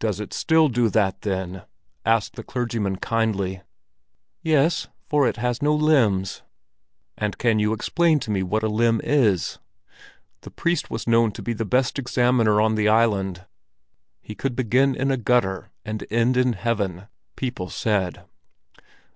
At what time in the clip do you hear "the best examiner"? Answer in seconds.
11.52-12.60